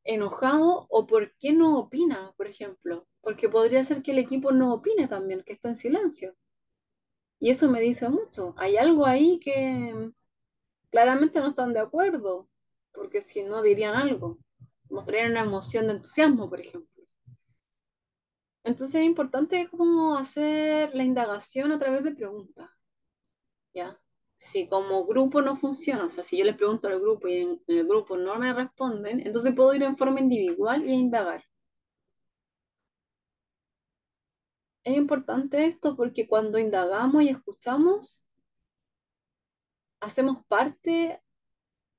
enojado 0.05 0.87
o 0.89 1.05
por 1.07 1.35
qué 1.39 1.51
no 1.51 1.77
opina, 1.77 2.33
por 2.37 2.47
ejemplo, 2.47 3.05
porque 3.19 3.49
podría 3.49 3.83
ser 3.83 4.03
que 4.03 4.11
el 4.11 4.19
equipo 4.19 4.53
no 4.53 4.73
opine 4.73 5.09
también, 5.09 5.43
que 5.43 5.51
está 5.51 5.67
en 5.67 5.75
silencio. 5.75 6.37
Y 7.37 7.49
eso 7.49 7.67
me 7.69 7.81
dice 7.81 8.07
mucho. 8.07 8.53
Hay 8.55 8.77
algo 8.77 9.05
ahí 9.05 9.41
que 9.41 10.09
claramente 10.89 11.41
no 11.41 11.49
están 11.49 11.73
de 11.73 11.81
acuerdo, 11.81 12.47
porque 12.93 13.21
si 13.21 13.43
no 13.43 13.61
dirían 13.61 13.93
algo 13.93 14.37
mostrarían 14.89 15.31
una 15.31 15.41
emoción 15.41 15.87
de 15.87 15.93
entusiasmo, 15.93 16.49
por 16.49 16.59
ejemplo. 16.61 16.97
Entonces 18.63 18.95
es 18.95 19.05
importante 19.05 19.69
como 19.69 20.15
hacer 20.17 20.93
la 20.93 21.03
indagación 21.03 21.71
a 21.71 21.79
través 21.79 22.03
de 22.03 22.13
preguntas. 22.15 22.69
¿Ya? 23.73 23.99
Si 24.37 24.67
como 24.67 25.05
grupo 25.05 25.41
no 25.41 25.55
funciona, 25.55 26.05
o 26.05 26.09
sea, 26.09 26.23
si 26.23 26.37
yo 26.37 26.45
le 26.45 26.53
pregunto 26.53 26.87
al 26.87 26.99
grupo 26.99 27.27
y 27.27 27.37
en, 27.37 27.61
el 27.67 27.87
grupo 27.87 28.17
no 28.17 28.37
me 28.37 28.53
responden, 28.53 29.21
entonces 29.21 29.55
puedo 29.55 29.73
ir 29.73 29.83
en 29.83 29.97
forma 29.97 30.19
individual 30.19 30.85
y 30.87 30.93
indagar. 30.93 31.43
Es 34.83 34.97
importante 34.97 35.65
esto 35.65 35.95
porque 35.95 36.27
cuando 36.27 36.57
indagamos 36.57 37.21
y 37.23 37.29
escuchamos, 37.29 38.21
hacemos 39.99 40.43
parte 40.47 41.21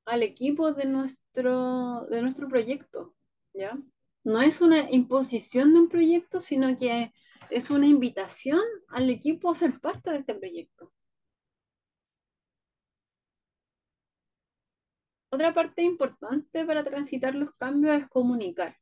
al 0.09 0.23
equipo 0.23 0.73
de 0.73 0.87
nuestro, 0.87 2.07
de 2.07 2.23
nuestro 2.23 2.49
proyecto, 2.49 3.15
¿ya? 3.53 3.79
No 4.25 4.41
es 4.41 4.61
una 4.61 4.91
imposición 4.91 5.75
de 5.75 5.81
un 5.81 5.88
proyecto, 5.88 6.41
sino 6.41 6.77
que 6.77 7.12
es 7.50 7.71
una 7.71 7.87
invitación 7.87 8.61
al 8.88 9.11
equipo 9.11 9.50
a 9.50 9.55
ser 9.55 9.79
parte 9.81 10.11
de 10.11 10.19
este 10.19 10.35
proyecto. 10.35 10.93
Otra 15.31 15.53
parte 15.53 15.83
importante 15.83 16.65
para 16.65 16.85
transitar 16.85 17.35
los 17.35 17.53
cambios 17.53 18.00
es 18.00 18.09
comunicar. 18.09 18.77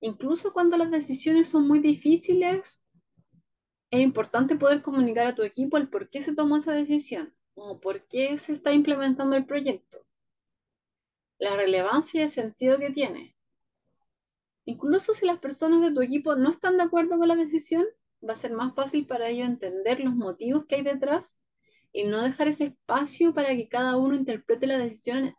Incluso 0.00 0.52
cuando 0.54 0.78
las 0.78 0.90
decisiones 0.90 1.48
son 1.48 1.68
muy 1.68 1.80
difíciles, 1.80 2.82
es 3.90 4.00
importante 4.00 4.56
poder 4.56 4.80
comunicar 4.80 5.26
a 5.26 5.34
tu 5.34 5.42
equipo 5.42 5.76
el 5.76 5.90
por 5.90 6.08
qué 6.08 6.22
se 6.22 6.34
tomó 6.34 6.56
esa 6.56 6.72
decisión 6.72 7.34
o 7.54 7.78
por 7.80 8.06
qué 8.08 8.38
se 8.38 8.54
está 8.54 8.72
implementando 8.72 9.36
el 9.36 9.44
proyecto 9.44 10.06
la 11.42 11.56
relevancia 11.56 12.20
y 12.20 12.22
el 12.22 12.30
sentido 12.30 12.78
que 12.78 12.90
tiene. 12.90 13.34
Incluso 14.64 15.12
si 15.12 15.26
las 15.26 15.40
personas 15.40 15.80
de 15.80 15.90
tu 15.90 16.00
equipo 16.00 16.36
no 16.36 16.50
están 16.50 16.76
de 16.76 16.84
acuerdo 16.84 17.18
con 17.18 17.26
la 17.26 17.34
decisión, 17.34 17.84
va 18.26 18.34
a 18.34 18.36
ser 18.36 18.52
más 18.52 18.76
fácil 18.76 19.08
para 19.08 19.28
ellos 19.28 19.48
entender 19.48 19.98
los 19.98 20.14
motivos 20.14 20.66
que 20.66 20.76
hay 20.76 20.82
detrás 20.82 21.36
y 21.92 22.04
no 22.04 22.22
dejar 22.22 22.46
ese 22.46 22.66
espacio 22.66 23.34
para 23.34 23.56
que 23.56 23.68
cada 23.68 23.96
uno 23.96 24.14
interprete 24.14 24.68
la 24.68 24.78
decisión 24.78 25.34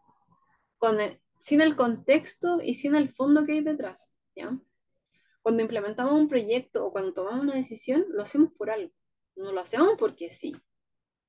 sin 1.38 1.62
el 1.62 1.78
contexto 1.78 2.60
y 2.62 2.74
sin 2.74 2.96
el 2.96 3.08
fondo 3.08 3.46
que 3.46 3.54
hay 3.54 3.62
detrás. 3.62 4.12
¿ya? 4.36 4.60
Cuando 5.42 5.64
implementamos 5.64 6.20
un 6.20 6.28
proyecto 6.28 6.86
o 6.86 6.92
cuando 6.92 7.14
tomamos 7.14 7.44
una 7.44 7.56
decisión, 7.56 8.06
lo 8.10 8.24
hacemos 8.24 8.52
por 8.58 8.70
algo. 8.70 8.92
No 9.38 9.54
lo 9.54 9.62
hacemos 9.62 9.96
porque 9.98 10.30
sí. 10.30 10.54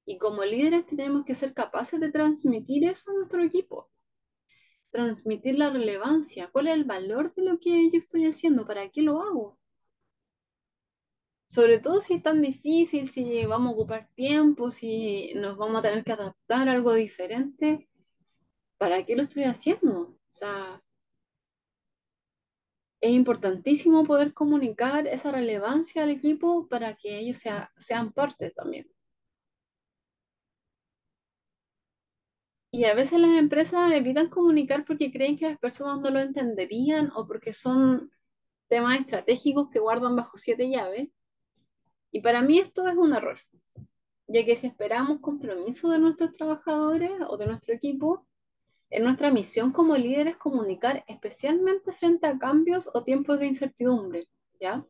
Y 0.05 0.19
como 0.19 0.45
líderes 0.45 0.85
tenemos 0.85 1.25
que 1.25 1.37
ser 1.37 1.55
capaces 1.55 2.01
de 2.01 2.11
transmitir 2.11 2.85
eso 2.87 3.13
a 3.13 3.15
nuestro 3.15 3.41
equipo. 3.41 3.89
Transmitir 4.95 5.59
la 5.59 5.71
relevancia. 5.71 6.49
¿Cuál 6.53 6.69
es 6.69 6.75
el 6.75 6.85
valor 6.85 7.35
de 7.35 7.43
lo 7.43 7.59
que 7.59 7.91
yo 7.91 7.99
estoy 7.99 8.27
haciendo? 8.27 8.65
¿Para 8.65 8.89
qué 8.91 9.03
lo 9.03 9.21
hago? 9.21 9.59
Sobre 11.49 11.81
todo 11.81 12.01
si 12.01 12.15
es 12.15 12.23
tan 12.23 12.41
difícil, 12.41 13.09
si 13.09 13.45
vamos 13.45 13.73
a 13.73 13.75
ocupar 13.75 14.09
tiempo, 14.15 14.71
si 14.71 15.33
nos 15.35 15.57
vamos 15.57 15.81
a 15.81 15.83
tener 15.83 16.05
que 16.05 16.13
adaptar 16.13 16.69
a 16.69 16.73
algo 16.73 16.95
diferente. 16.95 17.89
¿Para 18.79 19.05
qué 19.05 19.17
lo 19.17 19.23
estoy 19.23 19.43
haciendo? 19.43 20.01
O 20.01 20.19
sea, 20.31 20.81
es 23.01 23.11
importantísimo 23.11 24.05
poder 24.05 24.33
comunicar 24.33 25.09
esa 25.09 25.33
relevancia 25.33 26.05
al 26.05 26.11
equipo 26.11 26.69
para 26.69 26.95
que 26.95 27.19
ellos 27.19 27.43
sean 27.77 28.13
parte 28.13 28.51
también. 28.53 28.94
Y 32.75 32.87
a 32.87 32.95
veces 32.95 33.21
las 33.21 33.31
empresas 33.31 33.93
evitan 33.93 34.29
comunicar 34.29 34.85
porque 34.85 35.13
creen 35.13 35.37
que 35.37 35.49
las 35.49 35.59
personas 35.61 36.01
no 36.01 36.11
lo 36.11 36.19
entenderían 36.19 37.13
o 37.15 37.25
porque 37.25 37.53
son 37.53 38.11
temas 38.67 38.99
estratégicos 38.99 39.71
que 39.71 39.79
guardan 39.79 40.17
bajo 40.17 40.37
siete 40.37 40.69
llaves. 40.69 41.09
Y 42.11 42.21
para 42.21 42.43
mí 42.43 42.59
esto 42.59 42.89
es 42.89 42.97
un 42.97 43.15
error, 43.15 43.39
ya 44.27 44.45
que 44.45 44.57
si 44.57 44.67
esperamos 44.67 45.21
compromiso 45.21 45.89
de 45.89 46.01
nuestros 46.01 46.33
trabajadores 46.33 47.13
o 47.29 47.37
de 47.37 47.47
nuestro 47.47 47.73
equipo, 47.73 48.27
en 48.91 49.05
nuestra 49.05 49.31
misión 49.31 49.71
como 49.71 49.97
líderes 49.97 50.37
comunicar 50.37 51.05
especialmente 51.07 51.93
frente 51.93 52.27
a 52.27 52.37
cambios 52.37 52.91
o 52.93 53.05
tiempos 53.05 53.39
de 53.39 53.47
incertidumbre, 53.47 54.27
¿ya? 54.59 54.85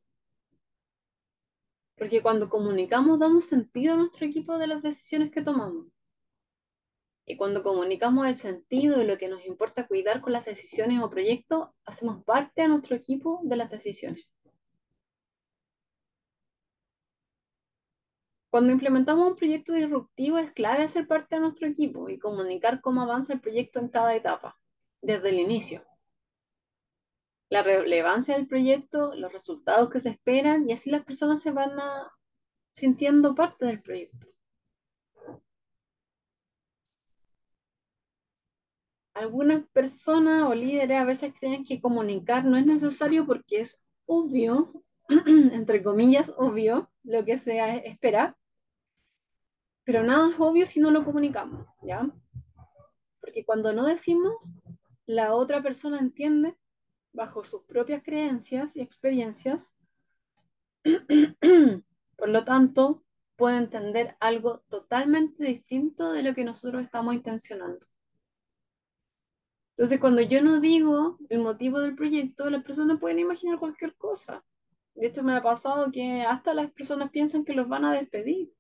Porque 1.99 2.23
cuando 2.23 2.49
comunicamos 2.49 3.19
damos 3.19 3.45
sentido 3.45 3.93
a 3.93 3.99
nuestro 3.99 4.25
equipo 4.25 4.57
de 4.57 4.69
las 4.69 4.83
decisiones 4.83 5.31
que 5.31 5.43
tomamos. 5.43 5.94
Y 7.27 7.37
cuando 7.37 7.63
comunicamos 7.63 8.27
el 8.27 8.37
sentido 8.37 9.01
y 9.01 9.07
lo 9.07 9.17
que 9.17 9.29
nos 9.29 9.45
importa 9.47 9.87
cuidar 9.87 10.21
con 10.21 10.33
las 10.33 10.45
decisiones 10.45 11.03
o 11.03 11.09
proyectos, 11.09 11.69
hacemos 11.85 12.23
parte 12.25 12.63
a 12.63 12.69
nuestro 12.69 12.95
equipo 12.97 13.41
de 13.45 13.57
las 13.57 13.71
decisiones. 13.71 14.29
Cuando 18.51 18.73
implementamos 18.73 19.27
un 19.27 19.37
proyecto 19.37 19.73
disruptivo 19.73 20.39
es 20.39 20.53
clave 20.53 20.85
hacer 20.85 21.09
parte 21.09 21.35
de 21.35 21.41
nuestro 21.41 21.67
equipo 21.67 22.09
y 22.09 22.19
comunicar 22.19 22.81
cómo 22.81 23.03
avanza 23.03 23.33
el 23.33 23.41
proyecto 23.41 23.81
en 23.81 23.89
cada 23.89 24.15
etapa, 24.15 24.57
desde 25.03 25.31
el 25.31 25.41
inicio. 25.41 25.83
La 27.49 27.63
relevancia 27.63 28.37
del 28.37 28.47
proyecto, 28.47 29.13
los 29.17 29.33
resultados 29.33 29.91
que 29.91 29.99
se 29.99 30.11
esperan 30.11 30.69
y 30.69 30.73
así 30.73 30.91
las 30.91 31.05
personas 31.05 31.43
se 31.43 31.51
van 31.51 31.73
sintiendo 32.75 33.35
parte 33.35 33.67
del 33.67 33.83
proyecto. 33.83 34.34
Algunas 39.15 39.65
personas 39.69 40.43
o 40.43 40.55
líderes 40.55 41.01
a 41.01 41.05
veces 41.05 41.33
creen 41.39 41.65
que 41.65 41.81
comunicar 41.81 42.45
no 42.45 42.57
es 42.57 42.67
necesario 42.67 43.27
porque 43.27 43.61
es 43.61 43.83
obvio, 44.07 44.83
entre 45.09 45.83
comillas, 45.83 46.35
obvio, 46.37 46.91
lo 47.05 47.25
que 47.25 47.39
se 47.39 47.59
espera, 47.87 48.37
pero 49.85 50.03
nada 50.03 50.31
es 50.31 50.37
obvio 50.39 50.67
si 50.67 50.81
no 50.81 50.91
lo 50.91 51.05
comunicamos, 51.05 51.67
¿ya? 51.83 52.11
Porque 53.21 53.45
cuando 53.45 53.73
no 53.73 53.87
decimos, 53.87 54.53
la 55.07 55.35
otra 55.35 55.63
persona 55.63 55.99
entiende 55.99 56.57
bajo 57.13 57.45
sus 57.45 57.63
propias 57.63 58.03
creencias 58.03 58.77
y 58.77 58.81
experiencias, 58.81 59.73
por 62.17 62.29
lo 62.29 62.45
tanto, 62.45 63.05
puede 63.37 63.59
entender 63.59 64.17
algo 64.21 64.61
totalmente 64.69 65.45
distinto 65.45 66.13
de 66.13 66.23
lo 66.23 66.35
que 66.35 66.45
nosotros 66.45 66.83
estamos 66.83 67.15
intencionando. 67.15 67.87
Entonces, 69.77 69.99
cuando 69.99 70.23
yo 70.23 70.41
no 70.41 70.61
digo 70.61 71.19
el 71.29 71.41
motivo 71.41 71.81
del 71.81 71.97
proyecto, 71.97 72.49
las 72.49 72.63
personas 72.63 73.01
pueden 73.01 73.19
imaginar 73.19 73.59
cualquier 73.59 73.97
cosa. 73.97 74.45
De 74.95 75.09
hecho, 75.09 75.25
me 75.25 75.35
ha 75.35 75.43
pasado 75.43 75.91
que 75.91 76.23
hasta 76.23 76.55
las 76.55 76.71
personas 76.71 77.11
piensan 77.11 77.45
que 77.45 77.55
los 77.55 77.69
van 77.69 77.85
a 77.85 77.93
despedir. 77.93 78.53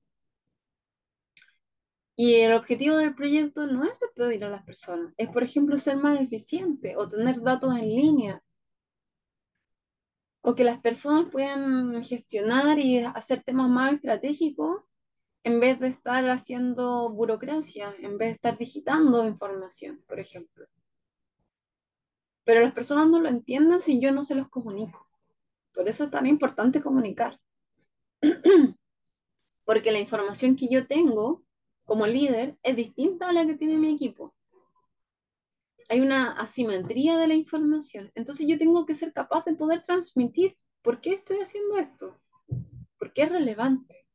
Y 2.16 2.34
el 2.40 2.52
objetivo 2.52 2.96
del 2.96 3.14
proyecto 3.14 3.66
no 3.66 3.84
es 3.84 3.98
despedir 4.00 4.44
a 4.44 4.48
las 4.48 4.64
personas, 4.64 5.14
es, 5.16 5.28
por 5.30 5.44
ejemplo, 5.44 5.76
ser 5.76 5.96
más 5.98 6.20
eficiente 6.20 6.96
o 6.96 7.08
tener 7.08 7.40
datos 7.40 7.76
en 7.76 7.88
línea. 7.88 8.42
O 10.42 10.54
que 10.56 10.64
las 10.64 10.80
personas 10.80 11.30
puedan 11.30 12.02
gestionar 12.02 12.78
y 12.78 12.98
hacer 12.98 13.42
temas 13.44 13.70
más 13.70 13.94
estratégicos 13.94 14.82
en 15.44 15.60
vez 15.60 15.78
de 15.78 15.88
estar 15.88 16.28
haciendo 16.28 17.12
burocracia, 17.12 17.94
en 18.00 18.18
vez 18.18 18.28
de 18.28 18.32
estar 18.32 18.58
digitando 18.58 19.24
información, 19.26 20.02
por 20.08 20.18
ejemplo 20.18 20.66
pero 22.44 22.60
las 22.60 22.72
personas 22.72 23.08
no 23.08 23.20
lo 23.20 23.28
entienden 23.28 23.80
si 23.80 24.00
yo 24.00 24.12
no 24.12 24.22
se 24.22 24.34
los 24.34 24.48
comunico. 24.48 25.08
Por 25.72 25.88
eso 25.88 26.04
es 26.04 26.10
tan 26.10 26.26
importante 26.26 26.80
comunicar. 26.80 27.40
Porque 29.64 29.92
la 29.92 29.98
información 29.98 30.56
que 30.56 30.68
yo 30.68 30.86
tengo 30.86 31.42
como 31.84 32.06
líder 32.06 32.58
es 32.62 32.76
distinta 32.76 33.28
a 33.28 33.32
la 33.32 33.46
que 33.46 33.54
tiene 33.54 33.78
mi 33.78 33.92
equipo. 33.92 34.34
Hay 35.88 36.00
una 36.00 36.32
asimetría 36.32 37.16
de 37.18 37.26
la 37.26 37.34
información. 37.34 38.10
Entonces 38.14 38.46
yo 38.46 38.58
tengo 38.58 38.86
que 38.86 38.94
ser 38.94 39.12
capaz 39.12 39.44
de 39.44 39.54
poder 39.54 39.82
transmitir 39.82 40.56
por 40.82 41.00
qué 41.00 41.14
estoy 41.14 41.38
haciendo 41.38 41.78
esto, 41.78 42.18
por 42.98 43.12
qué 43.12 43.22
es 43.22 43.32
relevante. 43.32 44.06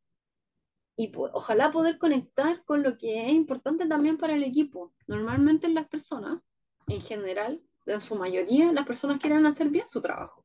Y 0.96 1.12
ojalá 1.16 1.72
poder 1.72 1.98
conectar 1.98 2.64
con 2.66 2.84
lo 2.84 2.98
que 2.98 3.26
es 3.26 3.32
importante 3.32 3.88
también 3.88 4.18
para 4.18 4.36
el 4.36 4.44
equipo. 4.44 4.94
Normalmente 5.08 5.70
las 5.70 5.88
personas, 5.88 6.42
en 6.88 7.02
general, 7.02 7.62
en 7.86 8.02
su 8.02 8.16
mayoría, 8.16 8.72
las 8.72 8.86
personas 8.86 9.20
quieren 9.20 9.46
hacer 9.46 9.70
bien 9.70 9.88
su 9.88 10.02
trabajo. 10.02 10.44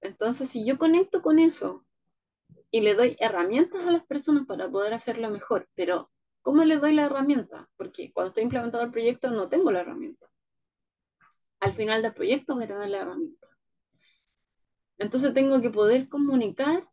Entonces, 0.00 0.48
si 0.48 0.64
yo 0.64 0.78
conecto 0.78 1.22
con 1.22 1.38
eso 1.38 1.84
y 2.70 2.80
le 2.80 2.94
doy 2.94 3.16
herramientas 3.18 3.80
a 3.86 3.90
las 3.90 4.04
personas 4.04 4.46
para 4.46 4.70
poder 4.70 4.94
hacerlo 4.94 5.30
mejor, 5.30 5.68
pero 5.74 6.10
¿cómo 6.42 6.64
le 6.64 6.76
doy 6.76 6.92
la 6.94 7.06
herramienta? 7.06 7.68
Porque 7.76 8.12
cuando 8.12 8.28
estoy 8.28 8.44
implementando 8.44 8.84
el 8.84 8.92
proyecto 8.92 9.30
no 9.30 9.48
tengo 9.48 9.70
la 9.70 9.80
herramienta. 9.80 10.26
Al 11.60 11.72
final 11.72 12.02
del 12.02 12.14
proyecto 12.14 12.54
voy 12.54 12.64
a 12.64 12.68
tener 12.68 12.88
la 12.88 12.98
herramienta. 12.98 13.48
Entonces 14.98 15.34
tengo 15.34 15.60
que 15.60 15.70
poder 15.70 16.08
comunicar 16.08 16.88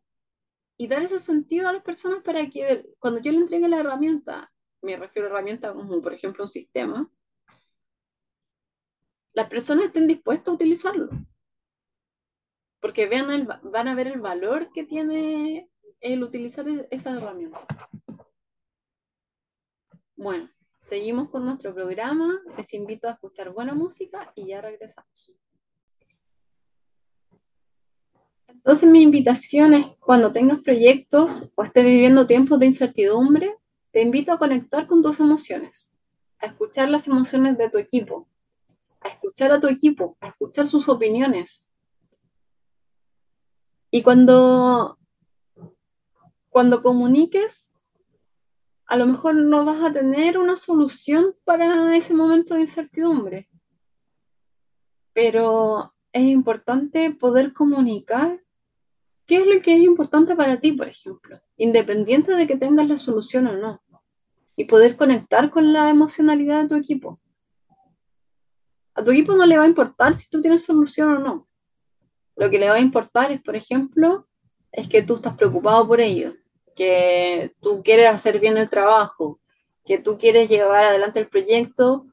y 0.77 0.87
dar 0.87 1.03
ese 1.03 1.19
sentido 1.19 1.69
a 1.69 1.73
las 1.73 1.83
personas 1.83 2.23
para 2.23 2.49
que 2.49 2.85
cuando 2.99 3.21
yo 3.21 3.31
le 3.31 3.39
entregue 3.39 3.67
la 3.69 3.79
herramienta, 3.79 4.51
me 4.81 4.97
refiero 4.97 5.27
a 5.27 5.31
herramienta 5.31 5.73
como 5.73 6.01
por 6.01 6.13
ejemplo 6.13 6.43
un 6.43 6.49
sistema, 6.49 7.09
las 9.33 9.49
personas 9.49 9.85
estén 9.85 10.07
dispuestas 10.07 10.49
a 10.49 10.55
utilizarlo. 10.55 11.09
Porque 12.79 13.07
vean 13.07 13.47
van 13.63 13.87
a 13.87 13.95
ver 13.95 14.07
el 14.07 14.19
valor 14.19 14.71
que 14.73 14.83
tiene 14.83 15.69
el 16.01 16.23
utilizar 16.23 16.67
e-, 16.67 16.87
esa 16.91 17.11
herramienta. 17.11 17.65
Bueno, 20.15 20.49
seguimos 20.79 21.29
con 21.29 21.45
nuestro 21.45 21.73
programa. 21.73 22.41
Les 22.57 22.73
invito 22.73 23.07
a 23.07 23.11
escuchar 23.11 23.51
buena 23.51 23.73
música 23.73 24.31
y 24.35 24.47
ya 24.47 24.61
regresamos. 24.61 25.35
Entonces 28.47 28.89
mi 28.89 29.01
invitación 29.01 29.73
es 29.73 29.87
cuando 29.99 30.31
tengas 30.31 30.59
proyectos 30.59 31.51
o 31.55 31.63
estés 31.63 31.83
viviendo 31.83 32.27
tiempos 32.27 32.59
de 32.59 32.67
incertidumbre, 32.67 33.57
te 33.91 34.01
invito 34.01 34.31
a 34.31 34.37
conectar 34.37 34.87
con 34.87 35.01
tus 35.01 35.19
emociones, 35.19 35.91
a 36.39 36.45
escuchar 36.45 36.89
las 36.89 37.07
emociones 37.07 37.57
de 37.57 37.69
tu 37.69 37.77
equipo, 37.77 38.27
a 39.03 39.09
escuchar 39.09 39.51
a 39.51 39.59
tu 39.59 39.67
equipo, 39.67 40.17
a 40.21 40.27
escuchar 40.27 40.67
sus 40.67 40.87
opiniones. 40.89 41.67
Y 43.91 44.01
cuando, 44.01 44.97
cuando 46.49 46.81
comuniques, 46.81 47.71
a 48.87 48.97
lo 48.97 49.05
mejor 49.05 49.35
no 49.35 49.65
vas 49.65 49.83
a 49.83 49.91
tener 49.91 50.37
una 50.37 50.55
solución 50.55 51.35
para 51.43 51.95
ese 51.95 52.13
momento 52.13 52.55
de 52.55 52.61
incertidumbre. 52.61 53.49
Pero 55.13 55.93
es 56.11 56.23
importante 56.23 57.11
poder 57.11 57.53
comunicar 57.53 58.41
qué 59.25 59.37
es 59.37 59.47
lo 59.47 59.59
que 59.61 59.75
es 59.75 59.81
importante 59.81 60.35
para 60.35 60.59
ti, 60.59 60.73
por 60.73 60.87
ejemplo, 60.87 61.39
independiente 61.57 62.35
de 62.35 62.47
que 62.47 62.57
tengas 62.57 62.87
la 62.87 62.97
solución 62.97 63.47
o 63.47 63.57
no. 63.57 63.81
Y 64.55 64.65
poder 64.65 64.95
conectar 64.97 65.49
con 65.49 65.73
la 65.73 65.89
emocionalidad 65.89 66.63
de 66.63 66.69
tu 66.69 66.75
equipo. 66.75 67.19
A 68.95 69.03
tu 69.03 69.11
equipo 69.11 69.33
no 69.33 69.45
le 69.45 69.57
va 69.57 69.63
a 69.63 69.67
importar 69.67 70.15
si 70.15 70.29
tú 70.29 70.41
tienes 70.41 70.63
solución 70.63 71.13
o 71.13 71.19
no. 71.19 71.47
Lo 72.35 72.49
que 72.49 72.59
le 72.59 72.69
va 72.69 72.75
a 72.75 72.79
importar 72.79 73.31
es, 73.31 73.41
por 73.41 73.55
ejemplo, 73.55 74.27
es 74.71 74.87
que 74.87 75.01
tú 75.01 75.15
estás 75.15 75.35
preocupado 75.35 75.87
por 75.87 76.01
ello, 76.01 76.33
que 76.75 77.53
tú 77.61 77.81
quieres 77.83 78.09
hacer 78.09 78.39
bien 78.39 78.57
el 78.57 78.69
trabajo, 78.69 79.39
que 79.85 79.97
tú 79.97 80.17
quieres 80.17 80.49
llevar 80.49 80.83
adelante 80.83 81.19
el 81.19 81.27
proyecto 81.27 82.07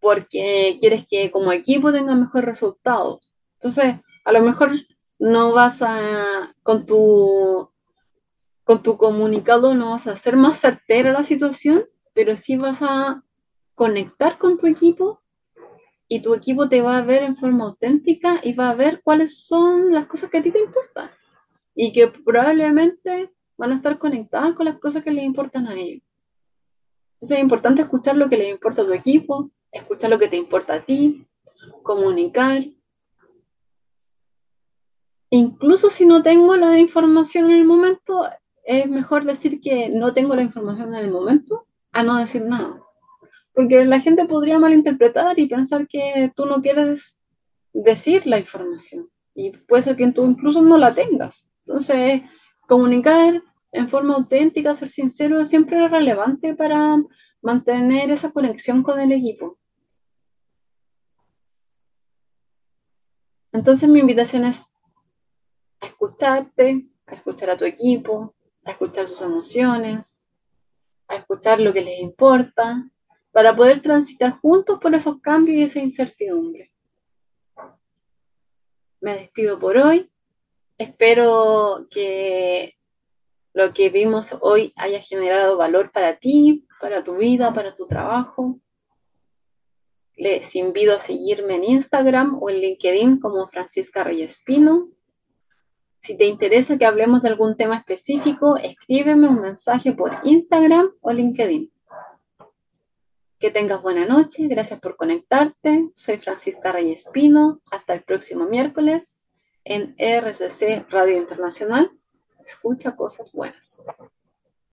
porque 0.00 0.78
quieres 0.80 1.06
que 1.08 1.30
como 1.30 1.52
equipo 1.52 1.92
tenga 1.92 2.14
mejor 2.14 2.44
resultado. 2.44 3.20
Entonces, 3.54 3.96
a 4.24 4.32
lo 4.32 4.40
mejor 4.40 4.72
no 5.18 5.52
vas 5.52 5.82
a, 5.82 6.54
con 6.62 6.86
tu, 6.86 7.70
con 8.64 8.82
tu 8.82 8.96
comunicado 8.96 9.74
no 9.74 9.90
vas 9.90 10.06
a 10.06 10.12
hacer 10.12 10.36
más 10.36 10.60
certera 10.60 11.12
la 11.12 11.24
situación, 11.24 11.86
pero 12.12 12.36
sí 12.36 12.56
vas 12.56 12.82
a 12.82 13.22
conectar 13.74 14.38
con 14.38 14.58
tu 14.58 14.66
equipo 14.66 15.20
y 16.08 16.20
tu 16.20 16.34
equipo 16.34 16.68
te 16.68 16.82
va 16.82 16.98
a 16.98 17.02
ver 17.02 17.22
en 17.22 17.36
forma 17.36 17.64
auténtica 17.64 18.40
y 18.42 18.52
va 18.52 18.70
a 18.70 18.74
ver 18.74 19.00
cuáles 19.02 19.46
son 19.46 19.92
las 19.92 20.06
cosas 20.06 20.30
que 20.30 20.38
a 20.38 20.42
ti 20.42 20.50
te 20.50 20.60
importan 20.60 21.10
y 21.74 21.92
que 21.92 22.08
probablemente 22.08 23.32
van 23.56 23.72
a 23.72 23.76
estar 23.76 23.98
conectadas 23.98 24.54
con 24.54 24.66
las 24.66 24.78
cosas 24.78 25.02
que 25.02 25.10
les 25.10 25.24
importan 25.24 25.66
a 25.66 25.74
ellos. 25.74 26.02
Entonces 27.14 27.38
es 27.38 27.42
importante 27.42 27.82
escuchar 27.82 28.16
lo 28.16 28.28
que 28.28 28.36
les 28.36 28.50
importa 28.50 28.82
a 28.82 28.86
tu 28.86 28.92
equipo, 28.92 29.50
escuchar 29.72 30.10
lo 30.10 30.18
que 30.18 30.28
te 30.28 30.36
importa 30.36 30.74
a 30.74 30.80
ti, 30.84 31.26
comunicar. 31.82 32.64
Incluso 35.30 35.90
si 35.90 36.06
no 36.06 36.22
tengo 36.22 36.56
la 36.56 36.78
información 36.78 37.46
en 37.46 37.56
el 37.56 37.64
momento, 37.64 38.28
es 38.64 38.88
mejor 38.88 39.24
decir 39.24 39.60
que 39.60 39.88
no 39.88 40.12
tengo 40.12 40.34
la 40.34 40.42
información 40.42 40.94
en 40.94 41.04
el 41.04 41.10
momento 41.10 41.66
a 41.92 42.02
no 42.02 42.16
decir 42.16 42.42
nada. 42.42 42.85
Porque 43.56 43.86
la 43.86 44.00
gente 44.00 44.26
podría 44.26 44.58
malinterpretar 44.58 45.38
y 45.38 45.48
pensar 45.48 45.88
que 45.88 46.30
tú 46.36 46.44
no 46.44 46.60
quieres 46.60 47.22
decir 47.72 48.26
la 48.26 48.38
información. 48.38 49.08
Y 49.34 49.50
puede 49.50 49.82
ser 49.82 49.96
que 49.96 50.12
tú 50.12 50.26
incluso 50.26 50.60
no 50.60 50.76
la 50.76 50.94
tengas. 50.94 51.48
Entonces, 51.64 52.20
comunicar 52.68 53.42
en 53.72 53.88
forma 53.88 54.14
auténtica, 54.14 54.74
ser 54.74 54.90
sincero, 54.90 55.40
es 55.40 55.48
siempre 55.48 55.88
relevante 55.88 56.54
para 56.54 57.02
mantener 57.40 58.10
esa 58.10 58.30
conexión 58.30 58.82
con 58.82 59.00
el 59.00 59.10
equipo. 59.10 59.58
Entonces 63.52 63.88
mi 63.88 64.00
invitación 64.00 64.44
es 64.44 64.66
a 65.80 65.86
escucharte, 65.86 66.90
a 67.06 67.14
escuchar 67.14 67.48
a 67.48 67.56
tu 67.56 67.64
equipo, 67.64 68.34
a 68.66 68.72
escuchar 68.72 69.06
sus 69.06 69.22
emociones, 69.22 70.18
a 71.08 71.16
escuchar 71.16 71.58
lo 71.58 71.72
que 71.72 71.80
les 71.80 72.00
importa, 72.00 72.86
para 73.36 73.54
poder 73.54 73.82
transitar 73.82 74.40
juntos 74.40 74.78
por 74.80 74.94
esos 74.94 75.20
cambios 75.20 75.58
y 75.58 75.62
esa 75.64 75.78
incertidumbre. 75.78 76.72
Me 78.98 79.12
despido 79.12 79.58
por 79.58 79.76
hoy. 79.76 80.10
Espero 80.78 81.86
que 81.90 82.78
lo 83.52 83.74
que 83.74 83.90
vimos 83.90 84.34
hoy 84.40 84.72
haya 84.74 85.02
generado 85.02 85.58
valor 85.58 85.92
para 85.92 86.16
ti, 86.16 86.66
para 86.80 87.04
tu 87.04 87.18
vida, 87.18 87.52
para 87.52 87.74
tu 87.74 87.86
trabajo. 87.86 88.58
Les 90.16 90.56
invito 90.56 90.94
a 90.94 91.00
seguirme 91.00 91.56
en 91.56 91.64
Instagram 91.64 92.38
o 92.42 92.48
en 92.48 92.60
LinkedIn 92.62 93.20
como 93.20 93.48
Francisca 93.48 94.02
Reyes 94.02 94.38
Pino. 94.46 94.88
Si 96.00 96.16
te 96.16 96.24
interesa 96.24 96.78
que 96.78 96.86
hablemos 96.86 97.20
de 97.20 97.28
algún 97.28 97.54
tema 97.54 97.76
específico, 97.76 98.56
escríbeme 98.56 99.28
un 99.28 99.42
mensaje 99.42 99.92
por 99.92 100.20
Instagram 100.22 100.90
o 101.02 101.12
LinkedIn. 101.12 101.70
Que 103.38 103.50
tengas 103.50 103.82
buena 103.82 104.06
noche, 104.06 104.46
gracias 104.48 104.80
por 104.80 104.96
conectarte. 104.96 105.90
Soy 105.94 106.16
Francisca 106.16 106.72
Reyes 106.72 107.04
Pino. 107.12 107.60
Hasta 107.70 107.92
el 107.92 108.02
próximo 108.02 108.46
miércoles 108.46 109.16
en 109.62 109.94
RCC 109.98 110.86
Radio 110.88 111.16
Internacional. 111.18 111.90
Escucha 112.46 112.96
cosas 112.96 113.32
buenas. 113.32 113.82